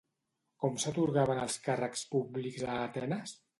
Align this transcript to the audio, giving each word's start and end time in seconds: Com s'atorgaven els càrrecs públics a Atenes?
Com 0.63 0.79
s'atorgaven 0.83 1.43
els 1.43 1.59
càrrecs 1.69 2.03
públics 2.17 2.67
a 2.73 2.81
Atenes? 2.89 3.39